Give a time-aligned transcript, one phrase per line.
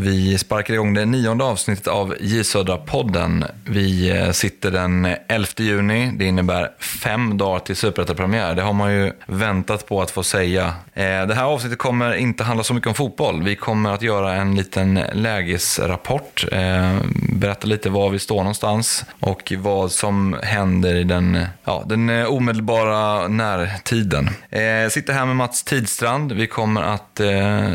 [0.00, 3.44] Vi sparkar igång det nionde avsnittet av J Södra-podden.
[3.64, 6.10] Vi eh, sitter den 11 juni.
[6.14, 8.54] Det innebär fem dagar till Superettan-premiär.
[8.54, 10.74] Det har man ju väntat på att få säga.
[10.94, 13.42] Eh, det här avsnittet kommer inte handla så mycket om fotboll.
[13.42, 16.44] Vi kommer att göra en liten lägesrapport.
[16.52, 16.96] Eh,
[17.32, 23.28] berätta lite var vi står någonstans och vad som händer i den, ja, den omedelbara
[23.28, 24.30] närtiden.
[24.50, 26.32] Jag sitter här med Mats Tidstrand.
[26.32, 27.20] Vi kommer att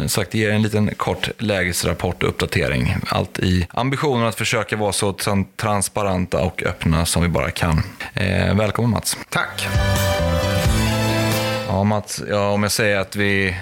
[0.08, 2.95] sagt, ge en liten kort lägesrapport och uppdatering.
[3.08, 5.13] Allt i ambitionen att försöka vara så
[5.55, 7.84] transparenta och öppna som vi bara kan.
[8.13, 9.17] Eh, välkommen Mats.
[9.30, 9.67] Tack.
[11.68, 13.55] Ja Mats, ja, om jag säger att vi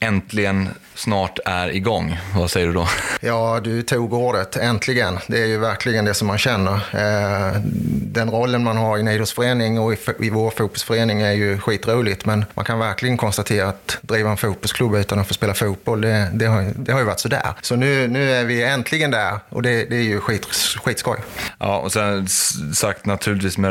[0.00, 2.18] äntligen snart är igång.
[2.34, 2.88] Vad säger du då?
[3.20, 4.56] Ja, du tog ordet.
[4.56, 5.18] Äntligen.
[5.26, 6.72] Det är ju verkligen det som man känner.
[6.74, 7.60] Eh,
[7.92, 12.26] den rollen man har i en idrottsförening och i vår fotbollsförening är ju skitroligt.
[12.26, 16.30] Men man kan verkligen konstatera att driva en fotbollsklubb utan att få spela fotboll, det,
[16.34, 17.54] det, har, det har ju varit sådär.
[17.62, 20.46] Så nu, nu är vi äntligen där och det, det är ju skit,
[20.84, 21.18] skitskoj.
[21.58, 22.28] Ja, och sen
[22.74, 23.70] sagt naturligtvis med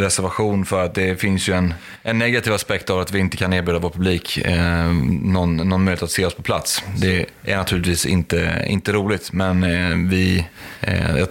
[0.00, 3.52] reservation för att det finns ju en, en negativ aspekt av att vi inte kan
[3.52, 6.82] erbjuda vår publik eh, någon, någon möjlighet att se oss på plats plats.
[6.96, 10.46] Det är naturligtvis inte, inte roligt, men eh, vi,
[10.80, 11.28] eh, jag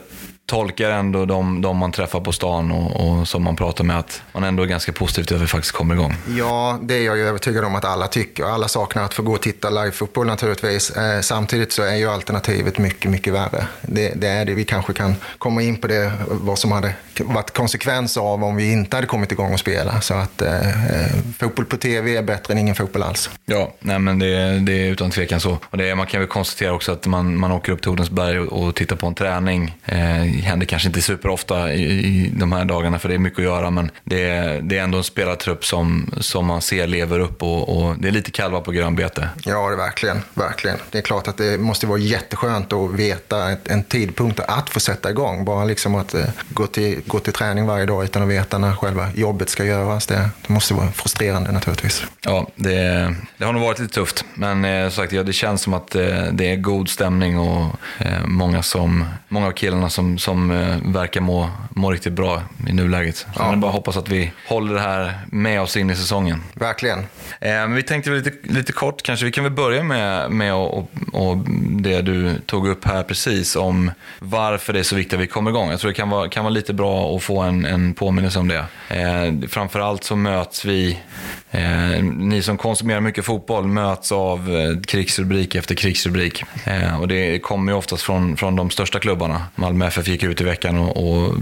[0.52, 4.22] tolkar ändå de, de man träffar på stan och, och, som man pratar med att
[4.34, 6.16] man ändå är ganska positiv till att vi faktiskt kommer igång.
[6.38, 8.44] Ja, det är jag ju övertygad om att alla tycker.
[8.44, 10.90] Alla saknar att få gå och titta live-fotboll naturligtvis.
[10.90, 13.68] Eh, samtidigt så är ju alternativet mycket, mycket värre.
[13.82, 14.54] Det, det, är det.
[14.54, 18.72] Vi kanske kan komma in på det, vad som hade varit konsekvenser av om vi
[18.72, 20.02] inte hade kommit igång och spela.
[20.02, 23.30] Så att eh, eh, fotboll på tv är bättre än ingen fotboll alls.
[23.46, 25.58] Ja, nej men det, det är utan tvekan så.
[25.70, 28.64] Och det, man kan väl konstatera också att man, man åker upp till Odensberg och,
[28.64, 29.78] och tittar på en träning.
[29.86, 33.46] Eh, händer kanske inte superofta i, i de här dagarna för det är mycket att
[33.46, 37.44] göra men det är, det är ändå en spelartrupp som, som man ser lever upp
[37.44, 39.30] och, och det är lite kalvar på grönbete.
[39.46, 40.78] Ja, det verkligen, verkligen.
[40.92, 45.10] Det är klart att det måste vara jätteskönt att veta en tidpunkt att få sätta
[45.10, 45.46] igång.
[45.46, 48.76] Bara liksom att uh, gå, till, gå till träning varje dag utan att veta när
[48.76, 50.08] själva jobbet ska göras.
[50.08, 52.04] Det, det måste vara frustrerande naturligtvis.
[52.22, 55.74] Ja, det, det har nog varit lite tufft men eh, sagt, ja, det känns som
[55.74, 60.52] att eh, det är god stämning och eh, många, som, många av killarna som, som
[60.72, 63.16] Eh, verkar må, må riktigt bra i nuläget.
[63.16, 63.56] Så ja.
[63.56, 66.44] bara hoppas att vi håller det här med oss in i säsongen.
[66.54, 67.00] Verkligen.
[67.00, 67.06] Eh,
[67.40, 71.38] men vi tänkte lite, lite kort kanske, vi kan väl börja med, med och, och
[71.70, 75.52] det du tog upp här precis om varför det är så viktigt att vi kommer
[75.52, 75.70] igång.
[75.70, 78.48] Jag tror det kan vara, kan vara lite bra att få en, en påminnelse om
[78.48, 78.66] det.
[78.90, 81.00] Eh, framförallt så möts vi,
[81.52, 86.44] eh, ni som konsumerar mycket fotboll, möts av eh, krigsrubrik efter krigsrubrik.
[86.66, 89.46] Eh, och det kommer ju oftast från, från de största klubbarna.
[89.56, 91.36] Malmö FF gick ut i veckan och, och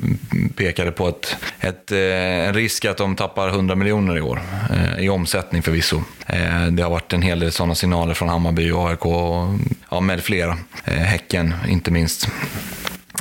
[0.56, 4.42] pekade på ett, ett, eh, en risk att de tappar 100 miljoner i år.
[4.72, 6.02] Eh, I omsättning förvisso.
[6.26, 9.48] Eh, det har varit en hel del sådana signaler från Hammarby och AIK och
[9.90, 10.58] ja, med flera.
[10.86, 12.28] Eh, Häcken inte minst.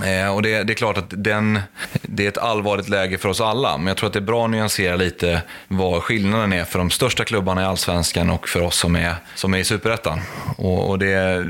[0.05, 1.61] Eh, och det, det, är klart att den,
[2.03, 4.45] det är ett allvarligt läge för oss alla, men jag tror att det är bra
[4.45, 8.77] att nyansera lite vad skillnaden är för de största klubbarna i Allsvenskan och för oss
[8.77, 10.21] som är, som är i Superettan.
[10.57, 11.47] Och, och det,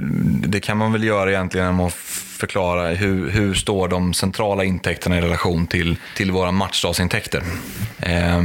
[0.49, 1.95] det kan man väl göra egentligen genom att
[2.39, 7.43] förklara hur, hur står de centrala intäkterna i relation till, till våra matchdagsintäkter.
[7.99, 8.43] Eh,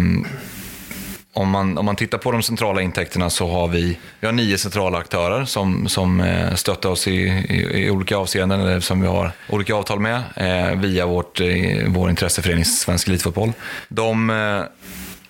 [1.34, 4.58] om man, om man tittar på de centrala intäkterna så har vi, vi har nio
[4.58, 7.16] centrala aktörer som, som eh, stöttar oss i,
[7.50, 11.48] i, i olika avseenden, eller som vi har olika avtal med, eh, via vårt, eh,
[11.88, 13.54] vår intresseförening Svensk Elitfotboll.
[13.88, 14.62] De eh,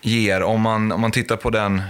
[0.03, 1.81] ger, om man, om man tittar på den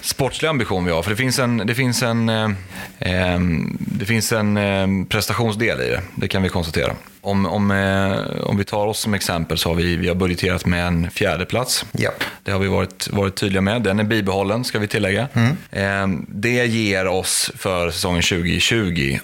[0.00, 1.02] sportsliga ambition vi har.
[1.02, 2.50] För det finns en, det finns en, eh,
[2.98, 3.40] eh,
[3.78, 6.92] det finns en eh, prestationsdel i det, det kan vi konstatera.
[7.20, 10.66] Om, om, eh, om vi tar oss som exempel så har vi, vi har budgeterat
[10.66, 11.84] med en fjärde plats.
[11.92, 12.10] Ja.
[12.42, 13.82] Det har vi varit, varit tydliga med.
[13.82, 15.28] Den är bibehållen, ska vi tillägga.
[15.32, 15.56] Mm.
[15.70, 19.18] Ehm, det ger oss för säsongen 2020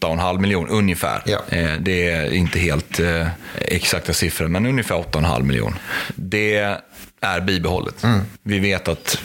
[0.00, 1.22] 8,5 miljoner ungefär.
[1.26, 1.38] Ja.
[1.48, 5.78] Eh, det är inte helt eh, exakta siffror, men ungefär 8,5 miljoner.
[6.14, 6.78] Det
[7.20, 8.04] är bibehållet.
[8.04, 8.20] Mm.
[8.42, 9.18] Vi vet att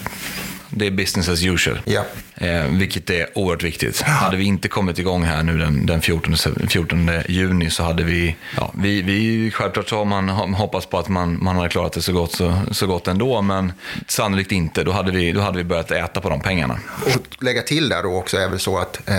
[0.69, 1.81] det är business as usual.
[1.85, 2.05] Ja.
[2.41, 4.01] Eh, vilket är oerhört viktigt.
[4.01, 6.35] Hade vi inte kommit igång här nu den, den 14,
[6.69, 11.09] 14 juni så hade vi, ja, vi, vi självklart så har man hoppats på att
[11.09, 13.73] man, man hade klarat det så gott, så, så gott ändå, men
[14.07, 14.83] sannolikt inte.
[14.83, 16.79] Då hade, vi, då hade vi börjat äta på de pengarna.
[17.05, 19.15] Och lägga till där då också är väl så att eh,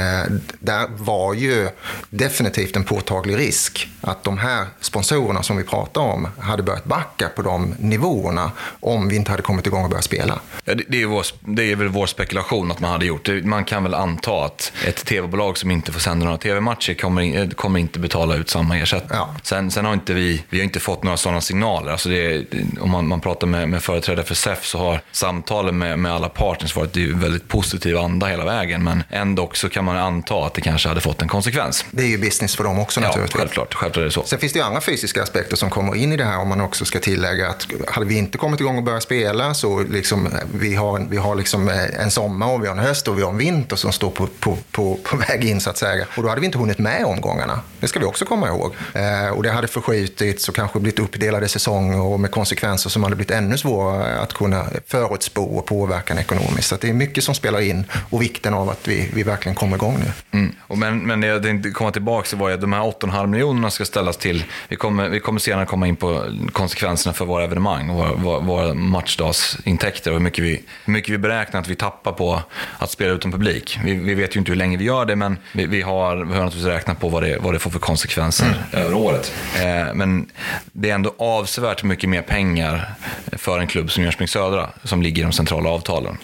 [0.59, 1.69] där var ju
[2.11, 7.29] definitivt en påtaglig risk att de här sponsorerna som vi pratar om hade börjat backa
[7.29, 10.41] på de nivåerna om vi inte hade kommit igång och börjat spela.
[10.65, 13.45] Ja, det, det, är vår, det är väl vår spekulation att man hade gjort gjort.
[13.45, 17.81] Man kan väl anta att ett tv-bolag som inte får sända några tv-matcher kommer, kommer
[17.81, 19.19] inte betala ut samma ersättning.
[19.19, 19.35] Ja.
[19.43, 21.93] Sen, sen har inte vi, vi har inte fått några sådana signaler.
[21.93, 22.45] Alltså det,
[22.81, 26.29] om man, man pratar med, med företrädare för SEF så har samtalen med, med alla
[26.29, 28.85] partners varit i väldigt positiv anda hela vägen.
[28.85, 31.85] Men ändå så kan man anta att det kanske hade fått en konsekvens.
[31.91, 33.41] Det är ju business för dem också ja, naturligtvis.
[33.41, 34.23] Självklart, självklart är det så.
[34.23, 36.61] Sen finns det ju andra fysiska aspekter som kommer in i det här om man
[36.61, 40.75] också ska tillägga att hade vi inte kommit igång och börjat spela så liksom, vi
[40.75, 41.69] har, vi har liksom
[41.99, 44.27] en sommar och vi har en höst och vi har en vinter som står på,
[44.27, 46.07] på, på, på väg in så att säga.
[46.17, 47.61] Och då hade vi inte hunnit med omgångarna.
[47.83, 48.75] Det ska vi också komma ihåg.
[48.95, 53.17] Eh, och det hade förskjutits och kanske blivit uppdelade säsonger och med konsekvenser som hade
[53.17, 56.69] blivit ännu svårare att kunna förutspå och påverka ekonomiskt.
[56.69, 59.77] Så det är mycket som spelar in och vikten av att vi, vi verkligen kommer
[59.77, 60.39] igång nu.
[60.39, 60.55] Mm.
[60.61, 63.27] Och men, men det jag tänkte komma tillbaka till var ju att de här 8,5
[63.27, 67.45] miljonerna ska ställas till, vi kommer, vi kommer senare komma in på konsekvenserna för våra
[67.45, 71.75] evenemang och våra, våra matchdagsintäkter och hur mycket, vi, hur mycket vi beräknar att vi
[71.75, 72.43] tappar på
[72.79, 73.79] att spela utan publik.
[73.85, 76.35] Vi, vi vet ju inte hur länge vi gör det, men vi, vi, har, vi
[76.35, 78.85] har naturligtvis räknat på vad det, vad det får för konsekvenser mm.
[78.85, 79.33] över året.
[79.57, 80.27] Eh, men
[80.73, 82.95] det är ändå avsevärt mycket mer pengar
[83.33, 86.19] för en klubb som Jönköping Södra, som ligger i de centrala avtalen.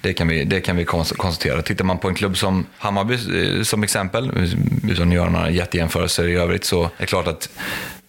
[0.00, 1.62] Det kan vi, det kan vi konstatera.
[1.62, 4.30] Tittar man på en klubb som Hammarby eh, som exempel,
[4.90, 7.48] utan att göra några jättejämförelser i övrigt, så är det klart att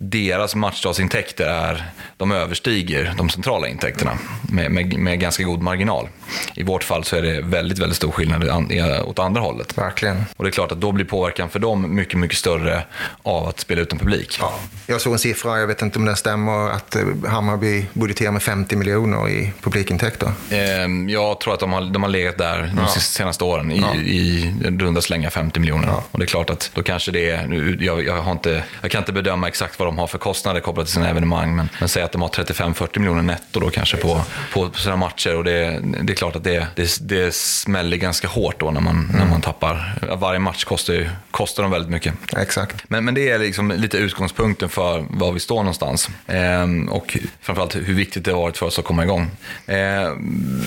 [0.04, 4.18] deras matchdagsintäkter är, de överstiger de centrala intäkterna
[4.50, 6.10] med, med, med, ganska god marginal.
[6.56, 8.72] I vårt fall så är det väldigt, väldigt stor skillnad
[9.06, 9.78] åt andra hållet.
[9.78, 10.24] Verkligen.
[10.38, 12.84] Och det är klart att då blir påverkan för dem mycket, mycket större
[13.24, 14.38] av att spela utan publik.
[14.40, 14.54] Ja.
[14.88, 18.44] Jag såg en siffra, jag vet inte om den stämmer, att eh, Hammarby budgeterar med
[18.44, 20.32] 50 miljoner i publikintäkter.
[20.50, 22.88] Ehm, jag tror att de har, de har legat där de ja.
[22.88, 23.96] senaste åren i, ja.
[23.96, 25.88] i runda slänga 50 miljoner.
[25.88, 26.04] Ja.
[26.12, 29.02] Och det är klart att då kanske det är, jag, jag, har inte, jag kan
[29.02, 31.56] inte bedöma exakt vad de har för kostnader kopplat till sina evenemang.
[31.56, 34.22] Men, men säg att de har 35-40 miljoner netto då kanske på,
[34.54, 35.36] på, på sina matcher.
[35.36, 38.96] Och det, det är klart att det, det, det smäller ganska hårt då när man,
[38.96, 39.16] mm.
[39.16, 40.00] när man tappar.
[40.18, 42.14] Varje match kostar, ju, kostar dem väldigt mycket.
[42.38, 42.90] Exakt.
[42.90, 46.10] Men, men det är liksom lite utgångspunkten för var vi står någonstans.
[46.28, 49.32] Ehm, och framförallt hur viktigt det har varit för oss att komma igång.
[49.68, 50.64] Ehm,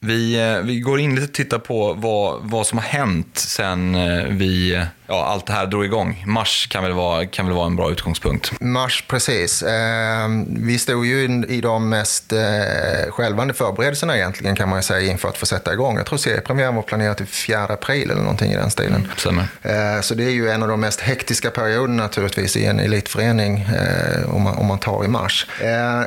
[0.00, 3.94] vi, eh, vi går in lite och tittar på vad, vad som har hänt sen
[3.94, 6.24] eh, vi ja, allt det här drog igång.
[6.26, 8.60] Mars kan väl vara, kan väl vara en bra utgångspunkt.
[8.60, 9.62] Mars, precis.
[9.62, 15.28] Eh, vi stod ju i de mest eh, skälvande förberedelserna egentligen kan man säga inför
[15.28, 15.96] att få sätta igång.
[15.96, 19.08] Jag tror seriepremiären var planerad till 4 april eller någonting i den stilen.
[19.16, 19.48] Stämmer.
[19.62, 23.60] Eh, så det är ju en av de mest hektiska perioderna naturligtvis i en elitförening
[23.60, 25.46] eh, om, man, om man tar i mars.
[25.60, 26.02] Eh,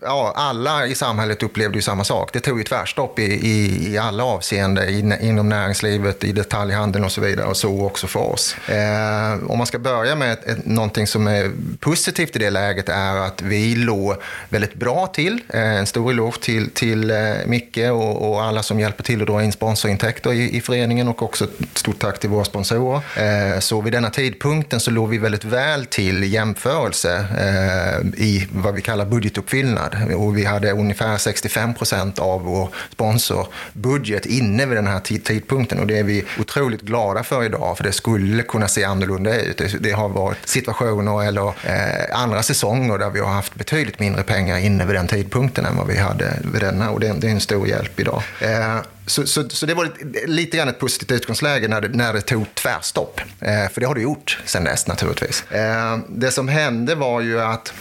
[0.00, 2.30] ja, alla i samhället upplevde ju samma sak.
[2.32, 7.20] Det tog ju tvärstopp i, i, i alla avseenden inom näringslivet, i detaljhandeln och så
[7.20, 8.45] vidare och så också för oss.
[8.68, 11.50] Eh, om man ska börja med ett, ett, någonting som är
[11.80, 14.16] positivt i det läget är att vi låg
[14.48, 15.40] väldigt bra till.
[15.48, 17.16] Eh, en stor eloge till, till eh,
[17.46, 21.22] Micke och, och, alla som hjälper till att dra in sponsorintäkter i, i föreningen och
[21.22, 23.00] också ett stort tack till våra sponsorer.
[23.16, 28.48] Eh, så vid denna tidpunkten så låg vi väldigt väl till i jämförelse eh, i
[28.52, 29.96] vad vi kallar budgetuppfyllnad.
[30.16, 35.86] Och vi hade ungefär 65 procent av vår sponsorbudget inne vid den här tidpunkten och
[35.86, 39.62] det är vi otroligt glada för idag för det skulle skulle kunna se annorlunda ut.
[39.80, 44.58] Det, har varit situationer eller eh, andra säsonger där vi har haft betydligt mindre pengar
[44.58, 47.40] inne vid den tidpunkten än vad vi hade vid denna och det, det är en
[47.40, 48.22] stor hjälp idag.
[48.40, 49.92] Eh, så, så, så, det var
[50.26, 53.20] lite grann ett positivt utgångsläge när det, när det tog tvärstopp.
[53.40, 55.44] Eh, för det har det gjort sen dess naturligtvis.
[55.50, 57.72] Eh, det som hände var ju att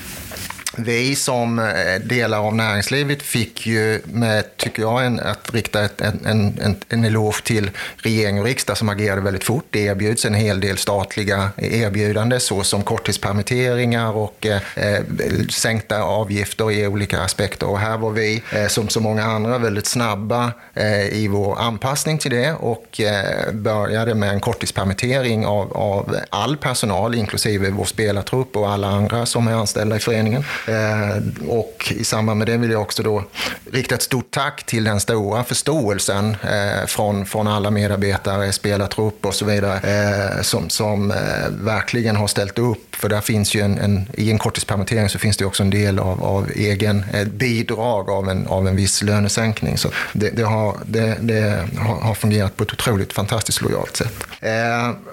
[0.77, 1.65] vi som eh,
[2.03, 7.05] delar av näringslivet fick ju med, tycker jag, en, att rikta ett, en, en, en
[7.05, 9.65] eloge till regering och riksdag som agerade väldigt fort.
[9.69, 15.01] Det erbjuds en hel del statliga erbjudanden såsom korttidspermitteringar och eh, eh,
[15.49, 17.67] sänkta avgifter i olika aspekter.
[17.67, 22.17] Och här var vi, eh, som så många andra, väldigt snabba eh, i vår anpassning
[22.17, 28.55] till det och eh, började med en korttidspermittering av, av all personal, inklusive vår spelartrupp
[28.55, 30.43] och alla andra som är anställda i föreningen.
[30.67, 33.23] Eh, och i samband med det vill jag också då
[33.71, 39.35] rikta ett stort tack till den stora förståelsen eh, från, från alla medarbetare, spelartrupp och
[39.35, 41.13] så vidare eh, som, som
[41.49, 42.95] verkligen har ställt upp.
[42.95, 45.99] För där finns ju en, en i en korttidspermittering så finns det också en del
[45.99, 49.77] av, av egen bidrag av en, av en viss lönesänkning.
[49.77, 54.23] Så det, det har, det, det har fungerat på ett otroligt fantastiskt lojalt sätt.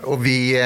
[0.02, 0.62] och vi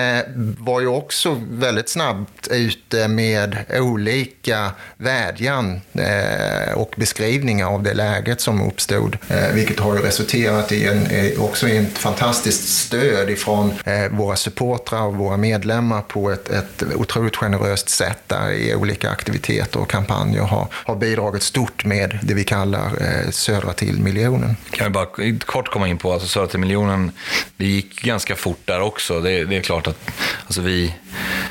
[0.59, 8.40] var ju också väldigt snabbt ute med olika vädjan eh, och beskrivningar av det läget
[8.40, 9.18] som uppstod.
[9.28, 14.09] Eh, vilket har ju resulterat i en, eh, också i ett fantastiskt stöd ifrån eh,
[14.11, 19.80] våra supportrar och våra medlemmar på ett, ett otroligt generöst sätt där i olika aktiviteter
[19.80, 24.56] och kampanjer har, har bidragit stort med det vi kallar eh, Södra till miljonen.
[24.71, 25.06] Kan vi bara
[25.38, 27.12] kort komma in på, alltså Södra till miljonen,
[27.56, 29.21] det gick ganska fort där också.
[29.21, 30.11] Det, det är klart att
[30.47, 30.95] alltså vi,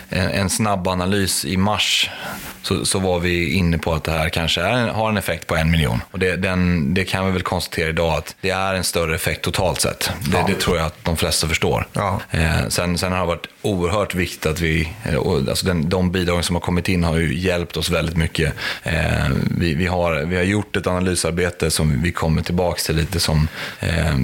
[0.09, 2.09] en, en snabb analys i mars
[2.61, 5.55] så, så var vi inne på att det här kanske är, har en effekt på
[5.55, 6.01] en miljon.
[6.11, 9.41] Och det, den, det kan vi väl konstatera idag att det är en större effekt
[9.41, 10.11] totalt sett.
[10.19, 10.45] Det, ja.
[10.47, 11.87] det tror jag att de flesta förstår.
[11.93, 12.21] Ja.
[12.31, 15.19] Eh, sen, sen har det varit oerhört viktigt att vi, eh,
[15.49, 18.53] alltså den, de bidrag som har kommit in har ju hjälpt oss väldigt mycket.
[18.83, 23.19] Eh, vi, vi, har, vi har gjort ett analysarbete som vi kommer tillbaka till lite
[23.19, 23.47] som
[23.79, 24.15] eh,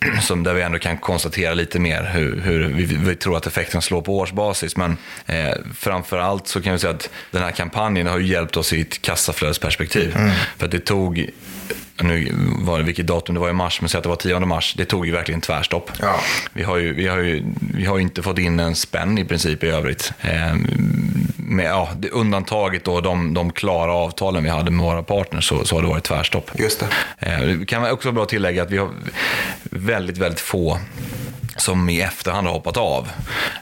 [0.22, 3.82] som där vi ändå kan konstatera lite mer hur, hur vi, vi, tror att effekten
[3.82, 4.76] slår på årsbasis.
[4.76, 8.56] Men eh, framför allt så kan vi säga att den här kampanjen har ju hjälpt
[8.56, 10.16] oss i ett kassaflödesperspektiv.
[10.16, 10.30] Mm.
[10.56, 11.30] För att det tog
[12.02, 14.40] nu var det vilket datum det var i mars, men säg att det var 10
[14.40, 14.74] mars.
[14.76, 15.90] Det tog ju verkligen tvärstopp.
[16.00, 16.20] Ja.
[16.52, 19.64] Vi, har ju, vi, har ju, vi har inte fått in en spänn i princip
[19.64, 20.12] i övrigt.
[20.20, 20.54] Eh,
[21.48, 25.76] med, ja, undantaget då de, de klara avtalen vi hade med våra partners så, så
[25.76, 26.50] har det varit tvärstopp.
[26.54, 26.86] Just det.
[27.28, 28.88] Eh, kan också vara bra att tillägga att vi har
[29.62, 30.78] väldigt, väldigt få
[31.56, 33.08] som i efterhand har hoppat av.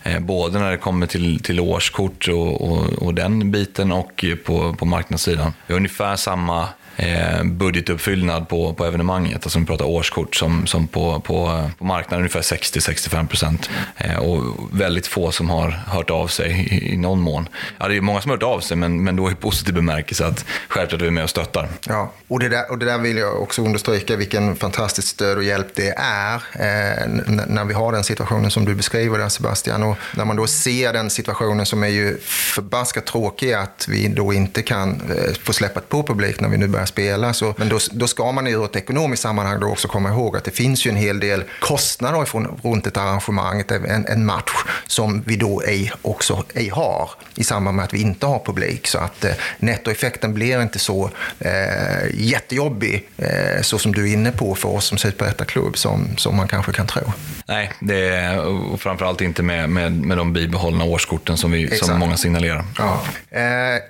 [0.03, 4.75] Eh, både när det kommer till, till årskort och, och, och den biten och på,
[4.75, 5.53] på marknadssidan.
[5.67, 9.45] Vi har ungefär samma eh, budgetuppfyllnad på, på evenemanget.
[9.45, 13.71] Alltså vi pratar årskort som, som på, på, på marknaden ungefär 60-65 procent.
[13.97, 17.49] Eh, och väldigt få som har hört av sig i, i någon mån.
[17.79, 20.27] Ja, det är många som har hört av sig men, men då i positiv bemärkelse
[20.27, 21.69] att självklart är vi med och stöttar.
[21.89, 25.45] Ja, och det, där, och det där vill jag också understryka vilken fantastiskt stöd och
[25.45, 27.09] hjälp det är eh,
[27.47, 29.83] när vi har den situationen som du beskriver där Sebastian.
[29.83, 34.33] Och när man då ser den situationen som är ju förbaskat tråkig att vi då
[34.33, 37.33] inte kan eh, få släppa på publik när vi nu börjar spela.
[37.33, 40.45] Så, men då, då ska man ur ett ekonomiskt sammanhang då också komma ihåg att
[40.45, 44.53] det finns ju en hel del kostnader ifrån, runt ett arrangemang, en, en match,
[44.87, 48.87] som vi då ej, också ej har i samband med att vi inte har publik.
[48.87, 54.33] Så att eh, nettoeffekten blir inte så eh, jättejobbig, eh, så som du är inne
[54.33, 57.13] på för oss som superettaklubb, som, som man kanske kan tro.
[57.47, 61.99] Nej, det är, och framförallt inte med, med, med de bibehållna årskorten som, vi, som
[61.99, 62.65] många signalerar.
[62.79, 63.03] Ja.
[63.31, 63.81] Eh,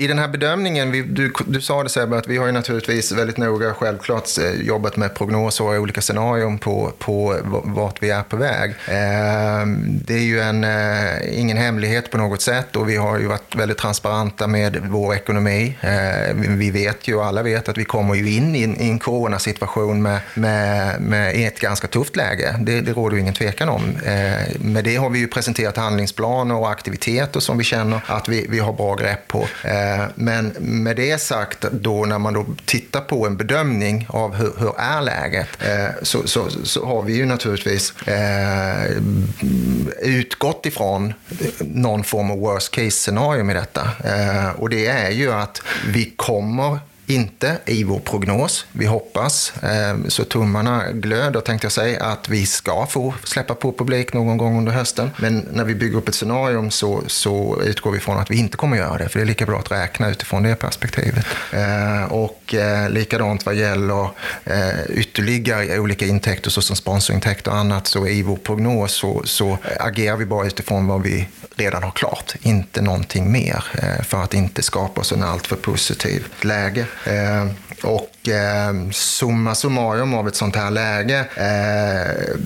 [0.00, 3.12] i den här bedömningen, vi, du, du sa det Sebbe, att vi har ju naturligtvis
[3.12, 8.22] väldigt noga självklart eh, jobbat med prognoser och olika scenarion på, på vart vi är
[8.22, 8.74] på väg.
[8.88, 13.26] Ehm, det är ju en, eh, ingen hemlighet på något sätt och vi har ju
[13.26, 15.76] varit väldigt transparenta med vår ekonomi.
[15.80, 18.98] Ehm, vi vet ju, alla vet att vi kommer ju in i en, i en
[18.98, 22.56] coronasituation med, med, med ett ganska tufft läge.
[22.60, 23.82] Det, det råder ju ingen tvekan om.
[24.06, 28.46] Ehm, med det har vi ju presenterat handlingsplaner och aktiviteter som vi känner att vi,
[28.48, 29.46] vi har bra grepp på.
[30.14, 34.52] Men med det sagt, då när man man då tittar på en bedömning av hur,
[34.58, 38.90] hur är läget, eh, så, så, så, har vi ju naturligtvis eh,
[40.00, 41.14] utgått ifrån
[41.58, 43.82] någon form av worst case scenario med detta.
[44.04, 46.78] Eh, och det är ju att vi kommer
[47.10, 48.66] inte i vår prognos.
[48.72, 53.72] Vi hoppas, eh, så tummarna glöder tänkte jag säga, att vi ska få släppa på
[53.72, 55.10] publik någon gång under hösten.
[55.18, 58.56] Men när vi bygger upp ett scenario så, så utgår vi från att vi inte
[58.56, 61.26] kommer göra det, för det är lika bra att räkna utifrån det perspektivet.
[61.52, 64.10] Eh, och eh, likadant vad gäller
[64.44, 70.16] eh, ytterligare olika intäkter såsom sponsorintäkter och annat, så i vår prognos så, så agerar
[70.16, 74.62] vi bara utifrån vad vi redan har klart, inte någonting mer, eh, för att inte
[74.62, 76.86] skapa oss en alltför positiv läge.
[77.06, 77.46] Eh,
[77.82, 82.38] och eh, summa summarum av ett sånt här läge eh,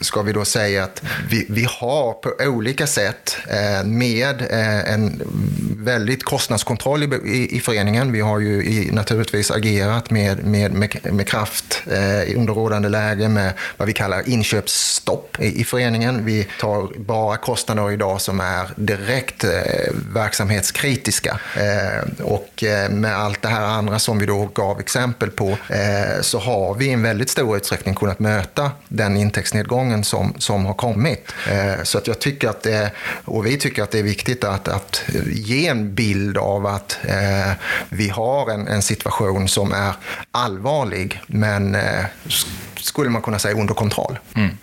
[0.00, 5.22] ska vi då säga att vi, vi har på olika sätt eh, med eh, en
[5.76, 8.12] väldigt kostnadskontroll i, i, i, föreningen.
[8.12, 13.28] Vi har ju i, naturligtvis agerat med, med, med, med kraft eh, under rådande läge
[13.28, 16.24] med vad vi kallar inköpsstopp i, i föreningen.
[16.24, 19.50] Vi tar bara kostnader idag som är direkt eh,
[20.14, 25.50] verksamhetskritiska eh, och eh, med allt det här andra som vi då gav exempel på
[25.50, 30.66] eh, så har vi i en väldigt stor utsträckning kunnat möta den intäktsnedgången som, som
[30.66, 31.32] har kommit.
[31.50, 32.90] Eh, så att jag tycker att det,
[33.24, 37.52] och vi tycker att det är viktigt att, att ge en bild av att eh,
[37.88, 39.92] vi har en, en situation som är
[40.30, 42.04] allvarlig men eh,
[42.76, 44.18] skulle man kunna säga under kontroll.
[44.34, 44.58] Mm.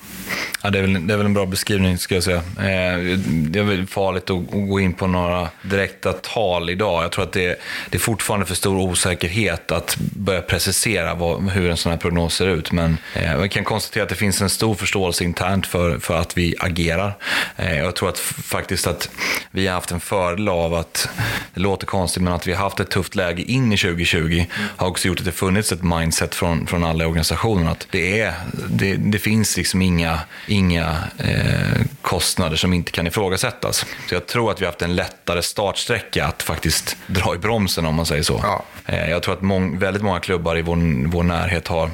[0.62, 2.38] Ja, det, är väl, det är väl en bra beskrivning, skulle jag säga.
[2.38, 7.04] Eh, det är väl farligt att, att, gå in på några direkta tal idag.
[7.04, 11.70] Jag tror att det, det är fortfarande för stor osäkerhet att börja precisera vad, hur
[11.70, 12.72] en sån här prognos ser ut.
[12.72, 16.38] Men eh, vi kan konstatera att det finns en stor förståelse internt för, för att
[16.38, 17.14] vi agerar.
[17.56, 19.10] Eh, jag tror att faktiskt att
[19.52, 21.10] vi har haft en fördel av att,
[21.54, 24.88] det låter konstigt, men att vi har haft ett tufft läge in i 2020 har
[24.88, 28.34] också gjort att det funnits ett mindset från, från alla organisationer att det, är,
[28.70, 30.17] det, det finns liksom inga
[30.48, 33.86] inga eh, kostnader som inte kan ifrågasättas.
[34.10, 37.86] Så jag tror att vi har haft en lättare startsträcka att faktiskt dra i bromsen
[37.86, 38.40] om man säger så.
[38.44, 38.64] Ja.
[38.86, 41.90] Eh, jag tror att mång, väldigt många klubbar i vår, vår närhet har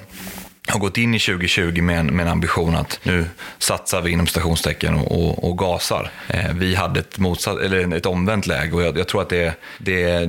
[0.67, 3.25] har gått in i 2020 med en, med en ambition att nu
[3.58, 6.12] satsar vi inom stationstecken och, och, och gasar.
[6.27, 9.53] Eh, vi hade ett, motsatt, eller ett omvänt läge och jag, jag tror att det,
[9.77, 10.25] det,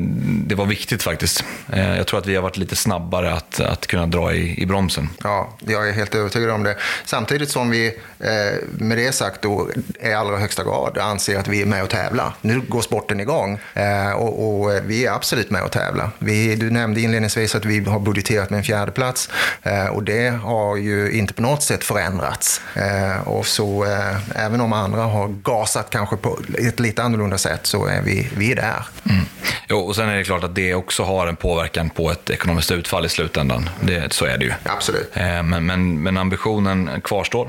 [0.46, 1.44] det, var viktigt faktiskt.
[1.72, 4.66] Eh, jag tror att vi har varit lite snabbare att, att kunna dra i, i
[4.66, 5.08] bromsen.
[5.22, 6.76] Ja, jag är helt övertygad om det.
[7.04, 7.86] Samtidigt som vi
[8.18, 9.68] eh, med det sagt då
[10.00, 12.34] i allra högsta grad anser att vi är med och tävlar.
[12.40, 16.10] Nu går sporten igång eh, och, och, eh, vi är absolut med och tävlar.
[16.18, 19.30] Vi, du nämnde inledningsvis att vi har budgeterat med en fjärde plats
[19.62, 22.60] eh, och det har ju inte på något sätt förändrats.
[22.74, 27.66] Eh, och så eh, även om andra har gasat kanske på ett lite annorlunda sätt
[27.66, 28.86] så är vi, vi är där.
[29.10, 29.24] Mm.
[29.68, 32.70] Jo, och sen är det klart att det också har en påverkan på ett ekonomiskt
[32.70, 33.68] utfall i slutändan.
[33.80, 34.52] Det, så är det ju.
[34.62, 35.10] Absolut.
[35.14, 37.48] Eh, men, men, men ambitionen kvarstår.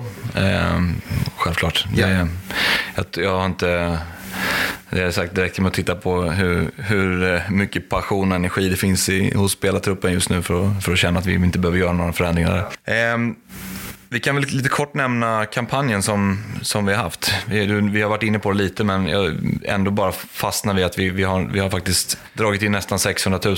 [1.38, 1.86] Självklart.
[1.96, 2.08] Ja.
[2.08, 2.28] Det,
[2.96, 4.00] jag, jag har inte
[4.90, 8.36] det är sagt det räcker med att titta på hur, hur eh, mycket passion och
[8.36, 11.34] energi det finns i, hos spelartruppen just nu för att, för att känna att vi
[11.34, 12.58] inte behöver göra några förändringar.
[12.84, 13.18] Eh,
[14.16, 17.34] vi kan väl lite kort nämna kampanjen som, som vi har haft.
[17.46, 21.00] Vi, vi har varit inne på det lite, men jag ändå bara fastnar vi att
[21.00, 23.56] vi, vi, har, vi har faktiskt dragit in nästan 600 000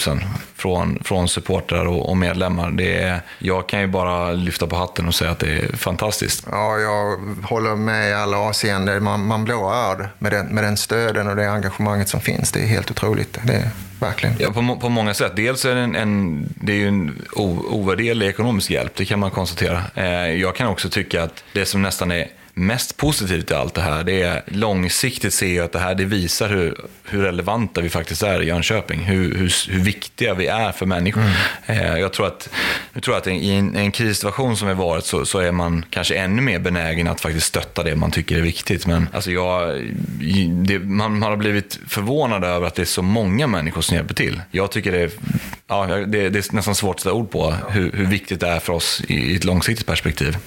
[0.56, 2.72] från, från supportrar och, och medlemmar.
[2.72, 6.48] Det är, jag kan ju bara lyfta på hatten och säga att det är fantastiskt.
[6.52, 9.04] Ja, jag håller med i alla avseenden.
[9.04, 12.52] Man, man rörd med den, med den stöden och det engagemanget som finns.
[12.52, 13.38] Det är helt otroligt.
[13.44, 14.36] Det verkligen.
[14.40, 15.32] Ja, på, på många sätt.
[15.36, 17.22] Dels är det en, en, det är ju en
[17.70, 19.84] ovärderlig ekonomisk hjälp, det kan man konstatera.
[19.96, 23.82] Eh, jag kan också tycka att det som nästan är mest positivt i allt det
[23.82, 27.90] här, det är långsiktigt ser jag att det här det visar hur, hur relevanta vi
[27.90, 29.00] faktiskt är i Jönköping.
[29.00, 31.24] Hur, hur, hur viktiga vi är för människor.
[31.68, 32.00] Mm.
[32.00, 32.50] Jag tror att,
[32.94, 36.16] jag tror att i en, en krissituation som vi varit så, så är man kanske
[36.16, 38.86] ännu mer benägen att faktiskt stötta det man tycker är viktigt.
[38.86, 39.84] Men alltså jag,
[40.50, 44.14] det, man, man har blivit förvånad över att det är så många människor som hjälper
[44.14, 44.42] till.
[44.52, 45.12] Jag tycker det är,
[45.68, 48.60] ja, det, det är nästan svårt att sätta ord på hur, hur viktigt det är
[48.60, 50.38] för oss i, i ett långsiktigt perspektiv.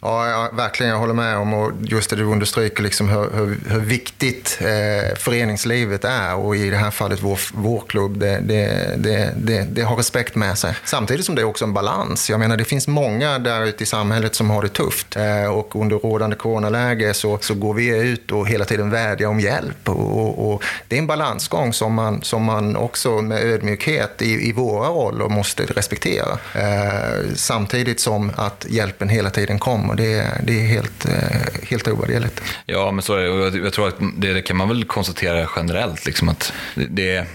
[0.00, 0.92] Ja, ja, verkligen.
[0.92, 5.16] Jag håller med om och just det du understryker liksom hur, hur, hur viktigt eh,
[5.18, 9.82] föreningslivet är och i det här fallet vår, vår klubb, det, det, det, det, det
[9.82, 10.74] har respekt med sig.
[10.84, 12.30] Samtidigt som det är också en balans.
[12.30, 15.76] Jag menar det finns många där ute i samhället som har det tufft eh, och
[15.76, 19.88] under rådande coronaläge så, så går vi ut och hela tiden vädjar om hjälp.
[19.88, 24.48] Och, och, och det är en balansgång som man, som man också med ödmjukhet i,
[24.48, 26.38] i våra roller måste respektera.
[26.54, 29.94] Eh, samtidigt som att hjälpen hela tiden kommer.
[29.94, 32.42] Det, det är helt, eh, Eh, helt ovärderligt.
[32.66, 33.58] Ja, men så är det.
[33.58, 36.06] Jag tror att det, det kan man väl konstatera generellt.
[36.06, 37.26] Liksom att det, det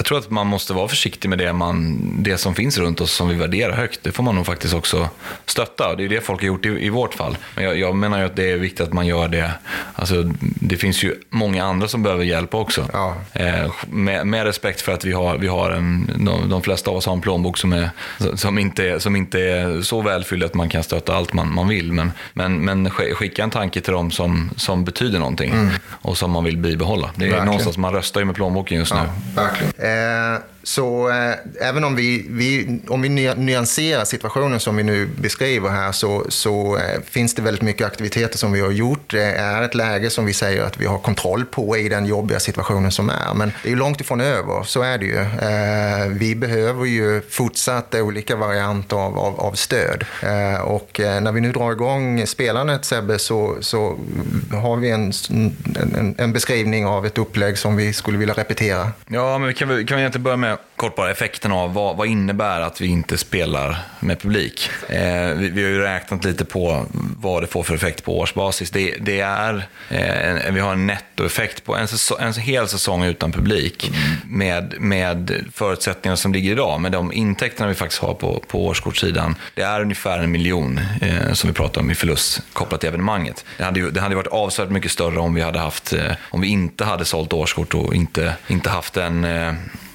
[0.00, 3.12] jag tror att man måste vara försiktig med det, man, det som finns runt oss
[3.12, 4.00] som vi värderar högt.
[4.02, 5.08] Det får man nog faktiskt också
[5.46, 5.94] stötta.
[5.96, 7.36] Det är det folk har gjort i, i vårt fall.
[7.54, 9.52] Men jag, jag, menar ju att det är viktigt att man gör det.
[9.94, 12.88] Alltså, det finns ju många andra som behöver hjälp också.
[12.92, 13.16] Ja.
[13.32, 16.96] Eh, med, med, respekt för att vi har, vi har en, de, de, flesta av
[16.96, 17.90] oss har en plånbok som, är,
[18.34, 21.92] som, inte, som inte är så välfylld att man kan stötta allt man, man vill.
[21.92, 25.74] Men, men, men skicka en tanke till dem som, som betyder någonting mm.
[25.88, 27.10] och som man vill bibehålla.
[27.14, 27.46] Det är Verkligen.
[27.46, 29.08] någonstans, man röstar ju med plånboken just ja, nu.
[29.34, 29.72] Verkligen.
[29.90, 35.68] Eh, så eh, även om vi, vi, om vi nyanserar situationen som vi nu beskriver
[35.68, 39.10] här så, så eh, finns det väldigt mycket aktiviteter som vi har gjort.
[39.10, 42.40] Det är ett läge som vi säger att vi har kontroll på i den jobbiga
[42.40, 43.34] situationen som är.
[43.34, 45.18] Men det är ju långt ifrån över, så är det ju.
[45.18, 50.04] Eh, vi behöver ju fortsatt olika varianter av, av, av stöd.
[50.22, 53.98] Eh, och eh, när vi nu drar igång spelandet Sebbe så, så
[54.52, 55.12] har vi en,
[55.80, 58.92] en, en beskrivning av ett upplägg som vi skulle vilja repetera.
[59.06, 62.06] Ja, men vi kan, kan vi egentligen börja med kort bara effekten av vad, vad
[62.06, 64.70] innebär att vi inte spelar med publik.
[64.88, 66.86] Eh, vi, vi, har ju räknat lite på
[67.16, 68.70] vad det får för effekt på årsbasis.
[68.70, 69.54] Det, det är,
[69.88, 73.92] eh, vi har en nettoeffekt på en, säsong, en hel säsong utan publik
[74.24, 79.34] med, med förutsättningarna som ligger idag, med de intäkterna vi faktiskt har på, på årskortssidan.
[79.54, 83.44] Det är ungefär en miljon eh, som vi pratar om i förlust kopplat till evenemanget.
[83.56, 86.40] Det hade, ju, det hade varit avsevärt mycket större om vi hade haft, eh, om
[86.40, 89.52] vi inte hade sålt årskort och inte, inte haft en eh,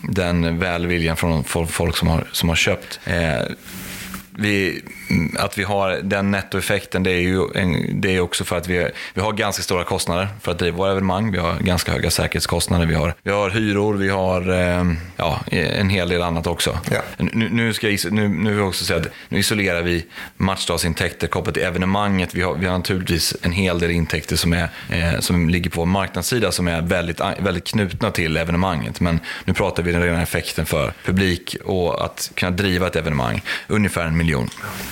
[0.10, 3.00] den välviljan från folk som har, som har köpt.
[3.06, 3.41] Eh,
[4.38, 4.82] vi,
[5.38, 8.89] att vi har den nettoeffekten, det är ju en, det är också för att vi,
[9.13, 11.32] vi har ganska stora kostnader för att driva våra evenemang.
[11.32, 14.84] Vi har ganska höga säkerhetskostnader, vi har, vi har hyror, vi har eh,
[15.18, 16.80] ja, en hel del annat också.
[16.91, 17.02] Ja.
[17.18, 20.06] Nu, nu, ska jag, nu, nu vill jag också säga att nu isolerar vi
[20.38, 22.36] matchdagsintäkter kopplat till evenemanget.
[22.36, 25.82] Vi har, vi har naturligtvis en hel del intäkter som, är, eh, som ligger på
[25.82, 29.00] vår marknadssida som är väldigt, väldigt knutna till evenemanget.
[29.00, 33.41] Men nu pratar vi den rena effekten för publik och att kunna driva ett evenemang.
[33.68, 34.50] Ungefär en miljon.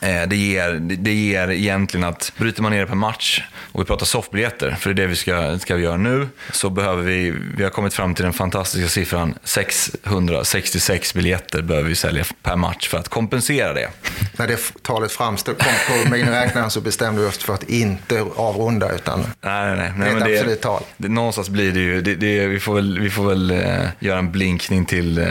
[0.00, 4.06] det ger, det ger egentligen att bryter man ner det per match och vi pratar
[4.06, 7.62] softbiljetter, för det är det vi ska, ska vi göra nu, så behöver vi, vi
[7.62, 12.98] har kommit fram till den fantastiska siffran 666 biljetter behöver vi sälja per match för
[12.98, 13.88] att kompensera det.
[14.36, 18.94] När det talet framstod, kom på miniräknaren så bestämde vi oss för att inte avrunda
[18.94, 20.14] utan nej, nej, nej.
[20.14, 20.82] det är ett absolut det, tal.
[20.96, 24.18] Det, någonstans blir det ju, det, det, vi får väl, vi får väl eh, göra
[24.18, 25.26] en blinkning till eh,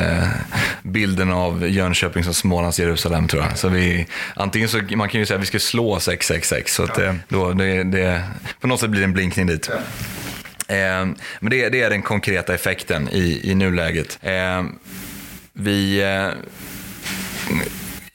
[0.84, 3.58] bilden av Jönköping som Smålands Jerusalem tror jag.
[3.58, 6.98] Så vi, antingen så, man kan ju säga att vi ska slå 666, så att,
[6.98, 7.16] ja.
[7.28, 8.24] då, det, det,
[8.60, 9.70] på något sätt blir det en blinkning dit.
[10.68, 11.06] Eh,
[11.40, 14.20] men det, det, är den konkreta effekten i, i nuläget.
[14.22, 14.64] Eh,
[15.54, 16.30] vi, eh,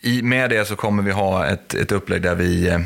[0.00, 2.80] i, med det så kommer vi ha ett, ett upplägg där vi eh,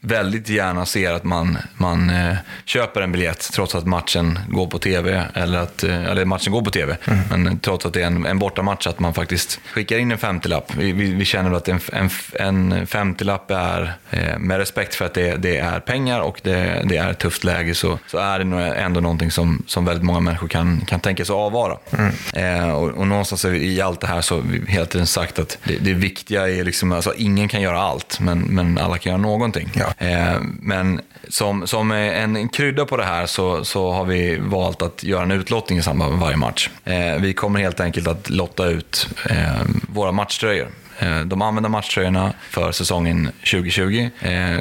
[0.00, 4.78] väldigt gärna ser att man, man eh, köper en biljett trots att matchen går på
[4.78, 5.24] tv.
[5.34, 7.44] Eller att eh, eller matchen går på tv, mm.
[7.44, 10.74] men trots att det är en, en bortamatch, att man faktiskt skickar in en 50-lapp.
[10.76, 15.14] Vi, vi, vi, känner att en, en, en 50-lapp är, eh, med respekt för att
[15.14, 18.74] det, det är pengar och det, det, är ett tufft läge, så, så är det
[18.74, 21.78] ändå någonting som, som väldigt många människor kan, kan tänka sig avvara.
[21.92, 22.74] Mm.
[22.74, 25.78] Och, och någonstans i allt det här så har vi hela tiden sagt att det,
[25.78, 29.67] det viktiga är liksom, alltså ingen kan göra allt, men, men alla kan göra någonting.
[29.74, 30.06] Ja.
[30.06, 35.02] Eh, men som, som en krydda på det här så, så har vi valt att
[35.02, 36.70] göra en utlottning i samband med varje match.
[36.84, 40.68] Eh, vi kommer helt enkelt att lotta ut eh, våra matchtröjor.
[41.26, 44.08] De använda matchtröjorna för säsongen 2020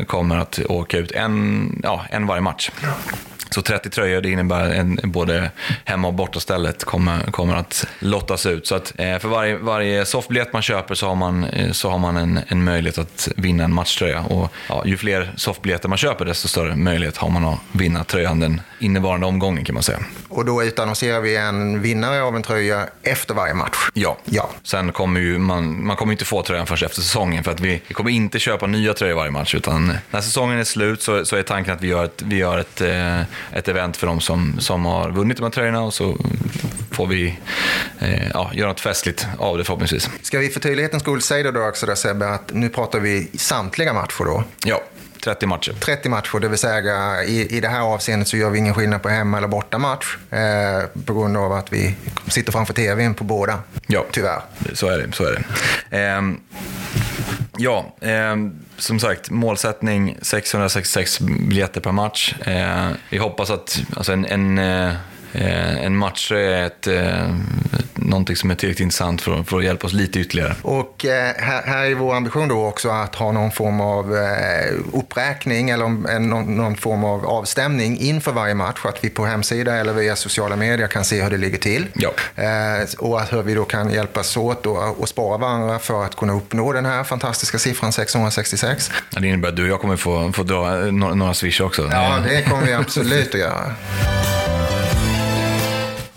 [0.07, 2.71] kommer att åka ut en, ja, en varje match.
[3.49, 5.51] Så 30 tröjor, det innebär en, både
[5.85, 8.67] hemma och bortastället kommer, kommer att lottas ut.
[8.67, 11.97] Så att eh, för varje, varje softbiljett man köper så har man, eh, så har
[11.97, 14.21] man en, en möjlighet att vinna en matchtröja.
[14.21, 18.39] Och ja, ju fler softbiljetter man köper desto större möjlighet har man att vinna tröjan
[18.39, 19.99] den innevarande omgången kan man säga.
[20.29, 23.77] Och då utannonserar vi en vinnare av en tröja efter varje match?
[23.93, 24.17] Ja.
[24.25, 24.49] ja.
[24.63, 27.81] Sen kommer ju man, man kommer inte få tröjan först efter säsongen för att vi,
[27.87, 31.35] vi kommer inte köpa nya tröjor varje match utan när säsongen är slut så, så
[31.35, 34.59] är tanken att vi gör ett, vi gör ett eh, ett event för de som,
[34.59, 36.17] som har vunnit de här tröjorna och så
[36.91, 37.39] får vi
[37.99, 40.09] eh, ja, göra något festligt av det förhoppningsvis.
[40.21, 43.93] Ska vi för tydlighetens skull säga då också där Sebbe att nu pratar vi samtliga
[43.93, 44.43] matcher då?
[44.65, 44.81] Ja.
[45.23, 45.73] 30 matcher.
[45.79, 49.01] 30 matcher, det vill säga i, i det här avseendet så gör vi ingen skillnad
[49.01, 51.95] på hemma eller bortamatch eh, på grund av att vi
[52.27, 53.59] sitter framför tvn på båda.
[53.87, 54.41] Ja, tyvärr.
[54.73, 55.11] Så är det.
[55.11, 55.97] Så är det.
[55.97, 56.21] Eh,
[57.57, 58.35] ja, eh,
[58.77, 62.35] som sagt, målsättning 666 biljetter per match.
[62.41, 64.93] Eh, vi hoppas att alltså en, en eh,
[65.37, 66.87] Eh, en match är ett,
[68.07, 70.55] någonting som är tillräckligt intressant för, för att hjälpa oss lite ytterligare.
[70.61, 74.17] Och eh, här, här är vår ambition då också att ha någon form av
[74.93, 78.79] uppräkning eller någon, någon form av avstämning inför varje match.
[78.83, 81.87] Att vi på hemsida eller via sociala medier kan se hur det ligger till.
[81.93, 82.11] Ja.
[82.97, 86.33] och att hur vi då kan hjälpas åt och, och spara varandra för att kunna
[86.33, 88.91] uppnå den här fantastiska siffran 666.
[89.09, 91.89] Ja, det innebär att du och jag kommer få, få dra några swish också.
[91.91, 93.75] Ja, det kommer vi absolut att göra.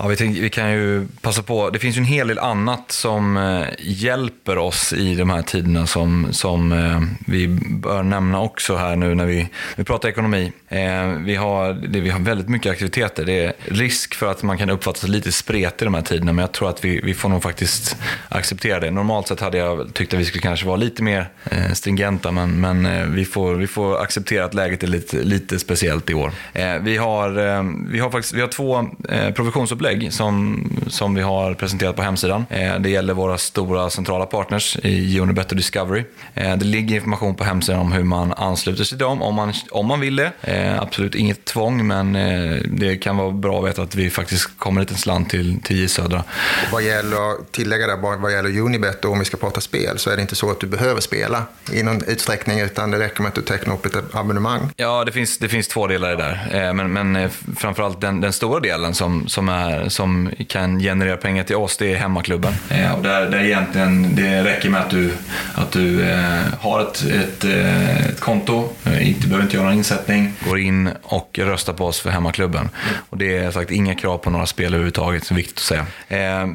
[0.02, 1.70] Ja, vi, tänkte, vi kan ju passa på.
[1.70, 5.86] Det finns ju en hel del annat som eh, hjälper oss i de här tiderna
[5.86, 10.52] som, som eh, vi bör nämna också här nu när vi, vi pratar ekonomi.
[10.72, 13.24] Eh, vi, har, det, vi har väldigt mycket aktiviteter.
[13.24, 16.32] Det är risk för att man kan uppfatta sig lite spretig i de här tiderna,
[16.32, 17.96] men jag tror att vi, vi får nog faktiskt
[18.28, 18.90] acceptera det.
[18.90, 22.60] Normalt sett hade jag tyckt att vi skulle kanske vara lite mer eh, stringenta, men,
[22.60, 26.32] men eh, vi, får, vi får acceptera att läget är lite, lite speciellt i år.
[26.52, 31.22] Eh, vi, har, eh, vi, har faktiskt, vi har två eh, provisionsupplägg som, som vi
[31.22, 32.46] har presenterat på hemsidan.
[32.50, 36.04] Eh, det gäller våra stora centrala partners i Unibet och Discovery.
[36.34, 39.52] Eh, det ligger information på hemsidan om hur man ansluter sig till dem om man,
[39.70, 40.32] om man vill det.
[40.40, 42.12] Eh, Eh, absolut inget tvång, men
[42.64, 45.76] det kan vara bra att veta att vi faktiskt kommer en liten slant till, till
[45.76, 46.24] J Södra.
[46.72, 50.16] Vad gäller, tillägga där, vad gäller Unibet och om vi ska prata spel så är
[50.16, 51.42] det inte så att du behöver spela
[51.72, 54.70] i någon utsträckning utan det räcker med att du tecknar upp ett abonnemang.
[54.76, 56.72] Ja, det finns, det finns två delar i det där.
[56.72, 61.56] Men, men framförallt den, den stora delen som, som är som kan generera pengar till
[61.56, 62.52] oss, det är hemmaklubben.
[62.70, 65.12] Eh, och där, där egentligen det räcker med att du,
[65.54, 68.68] att du eh, har ett, ett, eh, ett konto,
[69.00, 72.68] inte behöver inte göra någon insättning, går in och röstar på oss för hemmaklubben.
[73.10, 75.86] Och det är sagt inga krav på några spel överhuvudtaget, så viktigt att säga.
[76.08, 76.48] Eh,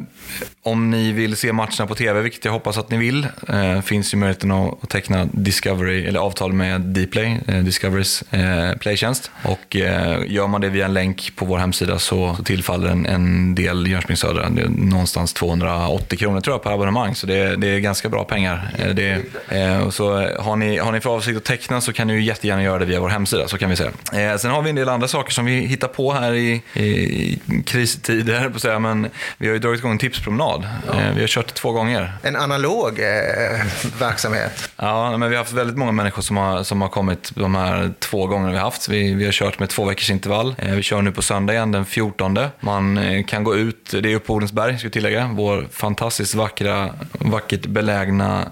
[0.63, 4.13] om ni vill se matcherna på tv, vilket jag hoppas att ni vill, eh, finns
[4.13, 9.31] ju möjligheten att, teckna Discovery, eller avtal med Dplay, eh, Discoverys eh, playtjänst.
[9.43, 13.05] Och eh, gör man det via en länk på vår hemsida så, så tillfaller en,
[13.05, 17.79] en del Jönköping Södra, någonstans 280 kronor tror jag per abonnemang, så det, det är
[17.79, 18.75] ganska bra pengar.
[18.77, 22.13] Eh, det, eh, så har ni, har ni för avsikt att teckna så kan ni
[22.13, 23.84] ju jättegärna göra det via vår hemsida, så kan vi säga.
[24.13, 27.39] Eh, sen har vi en del andra saker som vi hittar på här i, i
[27.65, 30.67] kristider, på säga, men vi har ju dragit igång en tipspromenad.
[30.87, 30.93] Ja.
[31.15, 32.13] Vi har kört det två gånger.
[32.21, 33.65] En analog eh,
[33.99, 34.69] verksamhet.
[34.77, 37.91] Ja, men vi har haft väldigt många människor som har, som har kommit de här
[37.99, 38.89] två gångerna vi har haft.
[38.89, 40.55] Vi, vi har kört med två veckors intervall.
[40.75, 42.37] Vi kör nu på söndag igen den 14.
[42.59, 46.89] Man kan gå ut, det är uppe på Odensberg ska jag tillägga, vår fantastiskt vackra,
[47.11, 48.49] vackert belägna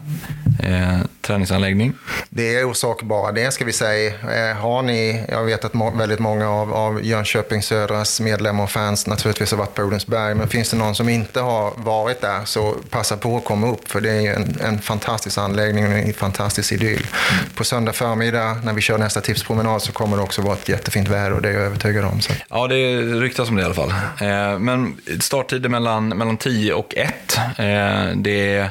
[0.60, 1.94] eh, träningsanläggning.
[2.30, 4.08] Det är orsak bara det ska vi säga.
[4.10, 8.72] Eh, har ni, jag vet att må, väldigt många av, av Jönköping Södras medlemmar och
[8.72, 12.46] fans naturligtvis har varit på Odensberg, men finns det någon som inte har varit där
[12.46, 16.14] så passa på att komma upp för det är en, en fantastisk anläggning och en
[16.14, 17.08] fantastisk idyll.
[17.56, 21.08] På söndag förmiddag när vi kör nästa tipspromenad så kommer det också vara ett jättefint
[21.08, 22.22] väder och det är jag övertygad om.
[22.22, 22.34] Så.
[22.50, 23.90] Ja, det ryktas om det i alla fall.
[24.22, 27.38] Eh, men starttider mellan, mellan 10 och 1.
[27.38, 28.70] Eh, det är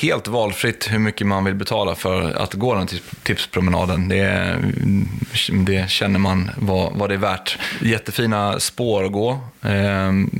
[0.00, 2.88] helt valfritt hur mycket man vill betala för att gå den
[3.22, 4.08] tipspromenaden.
[4.08, 5.08] Det, mm,
[5.50, 7.58] det känner man vad, vad det är värt.
[7.80, 9.38] Jättefina spår att gå.
[9.62, 10.30] Ehm,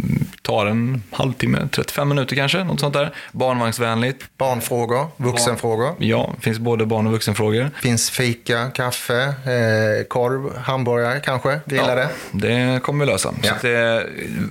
[0.42, 3.11] Eh, tar en halvtimme, 35 minuter kanske, något sånt där.
[3.33, 4.24] Barnvagnsvänligt.
[4.38, 5.94] Barnfrågor, vuxenfrågor.
[5.98, 7.70] Ja, det finns både barn och vuxenfrågor.
[7.83, 12.02] finns fika, kaffe, eh, korv, hamburgare kanske, grillade.
[12.02, 13.35] Ja, det kommer vi lösa.
[13.42, 13.55] Ja.
[13.61, 14.07] Så det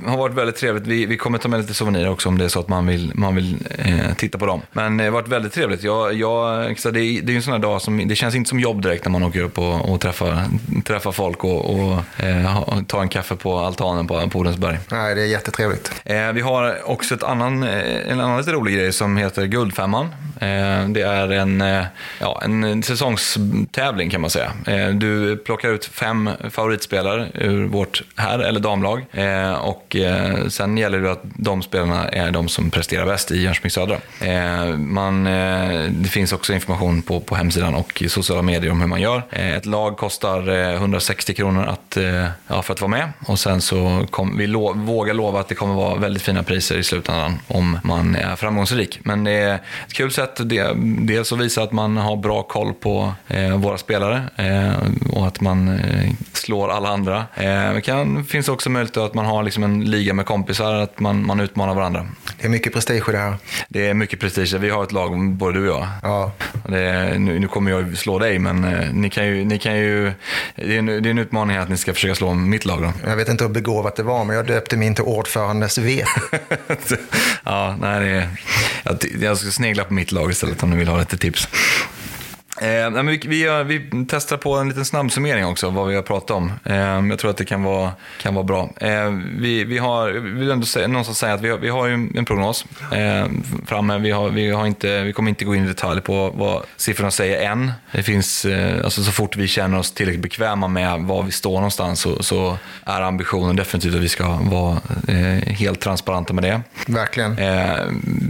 [0.05, 0.87] har varit väldigt trevligt.
[0.87, 3.11] Vi, vi kommer ta med lite souvenirer också om det är så att man vill,
[3.15, 4.61] man vill eh, titta på dem.
[4.71, 5.83] Men det har varit väldigt trevligt.
[5.83, 8.81] Jag, jag, det, det är en sån här dag som, det känns inte som jobb
[8.81, 10.45] direkt när man åker upp och, och träffar,
[10.83, 14.77] träffar folk och, och eh, tar en kaffe på altanen på, på Odensberg.
[14.91, 15.80] Nej, det är jättetrevligt.
[16.05, 20.09] Eh, vi har också ett annan, eh, en annan lite rolig grej som heter Guldfemman.
[20.41, 21.83] Eh, det är en, eh,
[22.19, 24.51] ja, en säsongstävling kan man säga.
[24.67, 29.05] Eh, du plockar ut fem favoritspelare ur vårt herr eller damlag
[29.61, 29.95] och
[30.49, 33.97] sen gäller det att de spelarna är de som presterar bäst i Jönköping Södra.
[34.77, 35.23] Man,
[35.89, 39.23] det finns också information på, på hemsidan och i sociala medier om hur man gör.
[39.29, 41.97] Ett lag kostar 160 kronor att,
[42.47, 45.55] ja, för att vara med och sen så kom, vi lo, vågar lova att det
[45.55, 48.99] kommer vara väldigt fina priser i slutändan om man är framgångsrik.
[49.03, 52.73] Men det är ett kul sätt det, dels att visa att man har bra koll
[52.73, 57.25] på eh, våra spelare eh, och att man eh, slår alla andra.
[57.35, 60.99] Eh, det kan, finns också möjlighet att man har liksom en liga med kompisar, att
[60.99, 62.07] man, man utmanar varandra.
[62.39, 63.35] Det är mycket prestige i det här.
[63.69, 64.53] Det är mycket prestige.
[64.59, 65.87] Vi har ett lag, både du och jag.
[66.03, 66.31] Ja.
[66.67, 70.11] Det, nu, nu, kommer jag slå dig, men eh, ni kan ju, ni kan ju,
[70.55, 72.81] det, är en, det är en utmaning att ni ska försöka slå mitt lag.
[72.81, 73.09] Då.
[73.09, 76.03] Jag vet inte hur begåvat det var, men jag döpte min till ordförandes V.
[77.43, 78.29] ja, nej, det,
[78.83, 81.47] jag, jag ska snegla på mitt lag istället om du vill ha lite tips.
[82.61, 86.51] Eh, vi, vi, vi, testar på en liten snabbsummering också, vad vi har pratat om.
[86.63, 86.75] Eh,
[87.09, 88.69] jag tror att det kan vara, kan vara bra.
[88.77, 91.93] Eh, vi, vi har, vill ändå säga, någonstans säga att vi har, vi har ju
[91.93, 93.25] en prognos eh,
[93.65, 93.97] framme.
[93.97, 97.11] Vi, har, vi, har inte, vi kommer inte gå in i detalj på vad siffrorna
[97.11, 97.71] säger än.
[97.91, 101.55] Det finns, eh, alltså så fort vi känner oss tillräckligt bekväma med var vi står
[101.55, 106.61] någonstans så, så är ambitionen definitivt att vi ska vara eh, helt transparenta med det.
[106.87, 107.37] Verkligen.
[107.37, 107.85] Eh,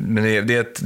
[0.07, 0.81] men det, det är ett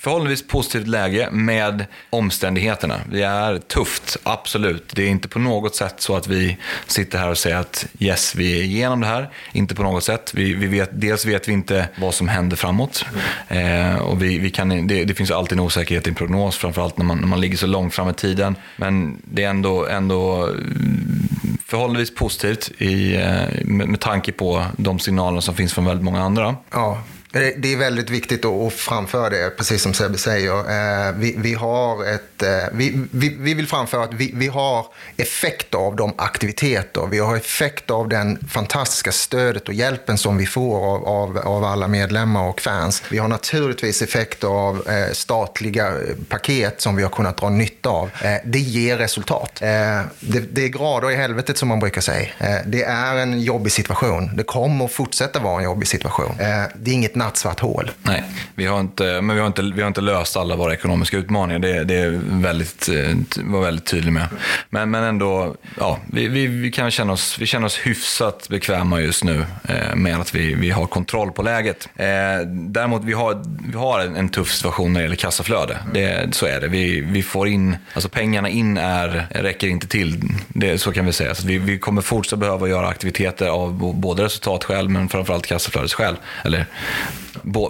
[0.00, 3.00] förhållandevis positivt läge med omständigheterna.
[3.10, 4.92] Det är tufft, absolut.
[4.94, 6.56] Det är inte på något sätt så att vi
[6.86, 9.30] sitter här och säger att yes, vi är igenom det här.
[9.52, 10.32] Inte på något sätt.
[10.34, 13.04] Vi, vi vet, dels vet vi inte vad som händer framåt.
[13.48, 16.98] Eh, och vi, vi kan, det, det finns alltid en osäkerhet i en prognos, framförallt
[16.98, 18.56] när man, när man ligger så långt fram i tiden.
[18.76, 24.98] Men det är ändå, ändå mm, förhållandevis positivt i, eh, med, med tanke på de
[24.98, 26.56] signaler som finns från väldigt många andra.
[26.70, 27.02] Ja.
[27.32, 30.58] Det är väldigt viktigt att framföra det, precis som Sebbe säger.
[30.58, 34.86] Eh, vi, vi har ett, eh, vi, vi, vi, vill framföra att vi, vi har
[35.16, 40.46] effekt av de aktiviteter, vi har effekt av den fantastiska stödet och hjälpen som vi
[40.46, 43.02] får av, av, av alla medlemmar och fans.
[43.10, 45.92] Vi har naturligtvis effekt av eh, statliga
[46.28, 48.10] paket som vi har kunnat dra nytta av.
[48.44, 49.54] Det ger resultat.
[49.54, 52.28] Det, det är grader i helvetet som man brukar säga.
[52.66, 54.30] Det är en jobbig situation.
[54.36, 56.34] Det kommer att fortsätta vara en jobbig situation.
[56.74, 57.90] Det är inget nattsvart hål.
[58.02, 61.16] Nej, vi har inte, men vi har inte, vi har inte löst alla våra ekonomiska
[61.16, 61.58] utmaningar.
[61.58, 64.28] Det, det är väldigt, eh, var väldigt tydlig med.
[64.70, 69.00] Men, men ändå, ja, vi, vi, vi kan känna oss, vi känner oss hyfsat bekväma
[69.00, 71.88] just nu eh, med att vi, vi har kontroll på läget.
[71.96, 72.06] Eh,
[72.46, 75.78] däremot, vi har, vi har en, en tuff situation när det gäller kassaflöde.
[75.94, 76.68] Det, så är det.
[76.68, 80.22] Vi, vi får in, alltså pengarna in är, räcker inte till.
[80.48, 81.34] Det, så kan vi säga.
[81.34, 86.16] Så vi, vi kommer fortsätta behöva göra aktiviteter av både resultatskäl men framförallt kassaflödesskäl.
[86.44, 86.66] Eller,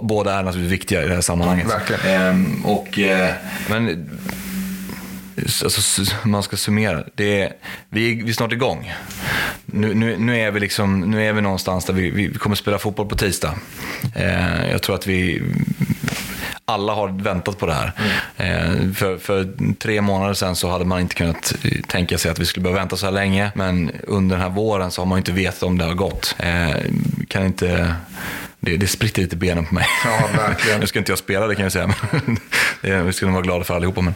[0.01, 1.67] båda är naturligtvis viktiga i det här sammanhanget.
[1.67, 2.21] Verkligen.
[2.21, 3.31] Ehm, och, eh,
[3.69, 4.09] men
[5.63, 7.03] alltså, man ska summera.
[7.15, 7.53] Det är,
[7.89, 8.93] vi, vi är snart igång.
[9.65, 12.79] Nu, nu, nu, är vi liksom, nu är vi någonstans där vi, vi kommer spela
[12.79, 13.53] fotboll på tisdag.
[14.15, 15.41] Eh, jag tror att vi
[16.65, 17.91] alla har väntat på det här.
[18.37, 18.93] Mm.
[18.93, 21.53] för, för, tre månader sedan så hade man inte kunnat
[21.87, 23.51] tänka sig att vi skulle behöva vänta så här länge.
[23.55, 26.35] Men under den här våren så har man inte vetat om det har gått.
[26.39, 26.75] Eh,
[27.27, 27.95] kan inte...
[28.59, 29.85] Det, det spritter lite benen på mig.
[30.05, 30.79] Ja, verkligen.
[30.79, 31.93] nu ska inte jag spela det kan jag säga.
[32.81, 34.01] Men vi ska nog vara glada för allihopa.
[34.01, 34.13] Men...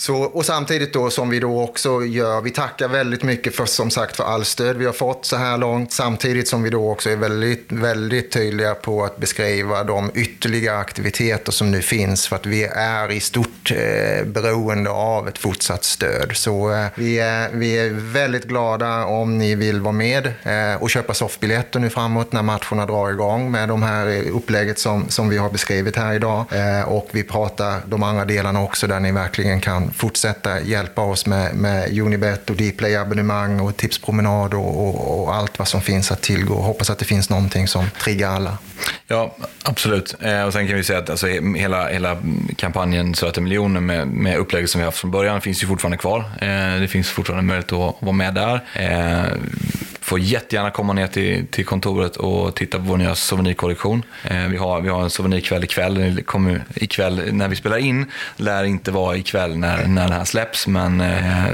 [0.00, 3.90] Så, och samtidigt då som vi då också gör, vi tackar väldigt mycket för som
[3.90, 5.92] sagt för all stöd vi har fått så här långt.
[5.92, 11.52] Samtidigt som vi då också är väldigt, väldigt tydliga på att beskriva de ytterligare aktiviteter
[11.52, 16.30] som nu finns för att vi är i stort eh, beroende av ett fortsatt stöd.
[16.34, 20.90] Så eh, vi, är, vi är väldigt glada om ni vill vara med eh, och
[20.90, 25.28] köpa soffbiljetter nu framåt när matcherna drar igång med de här eh, upplägget som, som
[25.28, 26.44] vi har beskrivit här idag.
[26.50, 31.26] Eh, och vi pratar de andra delarna också där ni verkligen kan fortsätta hjälpa oss
[31.26, 36.22] med, med Unibet och Dplay-abonnemang och tipspromenad och, och, och, allt vad som finns att
[36.22, 36.54] tillgå.
[36.54, 38.58] Hoppas att det finns någonting som triggar alla.
[39.06, 40.14] Ja, absolut.
[40.20, 42.16] Eh, och sen kan vi säga att alltså, hela, hela
[42.56, 46.24] kampanjen Söta miljoner med, med upplägget som vi haft från början finns ju fortfarande kvar.
[46.40, 48.60] Eh, det finns fortfarande möjlighet att vara med där.
[48.72, 49.38] Eh,
[50.08, 54.02] får jättegärna komma ner till, till kontoret och titta på vår nya souvenirkollektion.
[54.24, 56.22] Eh, vi, har, vi har en souvenirkväll ikväll.
[56.22, 58.06] Kommer ikväll när vi spelar in.
[58.36, 61.44] lär inte vara ikväll när, när den här släpps, men eh,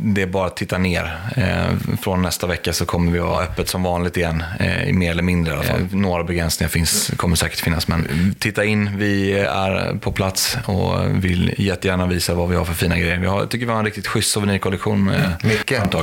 [0.00, 1.18] det är bara att titta ner.
[1.36, 4.44] Eh, från nästa vecka så kommer vi ha öppet som vanligt igen,
[4.92, 5.80] mer eller mindre i alla fall.
[5.90, 8.98] Några begränsningar finns, kommer säkert finnas, men titta in.
[8.98, 13.18] Vi är på plats och vill jättegärna visa vad vi har för fina grejer.
[13.18, 15.94] Vi har, jag tycker vi har en riktigt schysst souvenirkollektion med Mycket.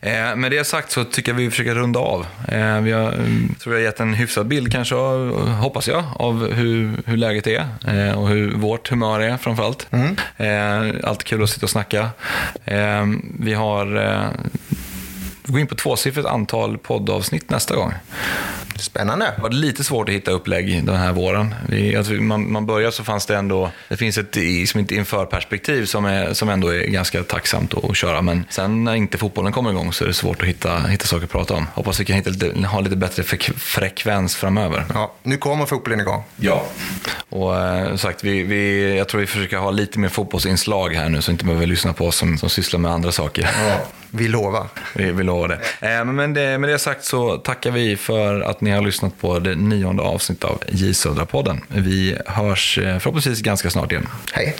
[0.00, 2.26] Eh, med det sagt så tycker jag vi försöker runda av.
[2.48, 3.10] Eh, vi har,
[3.58, 4.94] tror jag har gett en hyfsad bild kanske,
[5.60, 9.86] hoppas jag, av hur, hur läget är eh, och hur vårt humör är framförallt.
[9.90, 10.16] Mm.
[10.36, 12.10] Eh, alltid kul att sitta och snacka.
[12.64, 13.06] Eh,
[13.38, 14.30] vi har eh,
[15.44, 17.92] vi går in på tvåsiffrigt antal poddavsnitt nästa gång.
[18.76, 19.32] Spännande.
[19.36, 21.54] Det var lite svårt att hitta upplägg den här våren.
[21.68, 25.84] Vi, alltså, man, man börjar så fanns det ändå, det finns ett liksom ett införperspektiv
[25.84, 28.22] som, är, som ändå är ganska tacksamt att, att köra.
[28.22, 31.24] Men sen när inte fotbollen kommer igång så är det svårt att hitta, hitta saker
[31.24, 31.66] att prata om.
[31.74, 33.22] Hoppas vi kan hitta lite, ha lite bättre
[33.56, 34.84] frekvens framöver.
[34.94, 36.24] Ja, nu kommer fotbollen igång.
[36.36, 36.66] Ja,
[37.28, 41.22] och eh, sagt, vi, vi, jag tror vi försöker ha lite mer fotbollsinslag här nu
[41.22, 43.50] så inte behöver lyssna på oss som, som sysslar med andra saker.
[43.68, 43.86] Ja.
[44.14, 44.66] Vi lovar.
[44.94, 45.88] Vi, vi lovar det.
[45.88, 49.38] Eh, men det, med det sagt så tackar vi för att ni har lyssnat på
[49.38, 51.60] det nionde avsnittet av J Södra-podden.
[51.68, 54.08] Vi hörs eh, förhoppningsvis ganska snart igen.
[54.32, 54.56] Hej.